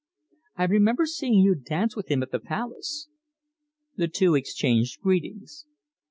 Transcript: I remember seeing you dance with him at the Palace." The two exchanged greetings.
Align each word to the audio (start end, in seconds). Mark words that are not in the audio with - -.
I 0.55 0.63
remember 0.63 1.05
seeing 1.05 1.35
you 1.43 1.53
dance 1.53 1.95
with 1.95 2.09
him 2.09 2.23
at 2.23 2.31
the 2.31 2.39
Palace." 2.39 3.07
The 3.97 4.07
two 4.07 4.33
exchanged 4.33 4.99
greetings. 4.99 5.67